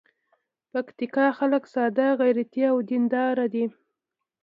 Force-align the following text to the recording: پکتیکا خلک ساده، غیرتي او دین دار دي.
پکتیکا 0.71 1.25
خلک 1.37 1.63
ساده، 1.73 2.07
غیرتي 2.21 2.61
او 2.71 2.77
دین 2.89 3.03
دار 3.13 3.37
دي. 3.53 3.65